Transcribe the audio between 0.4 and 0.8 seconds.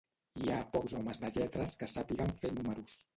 Hi ha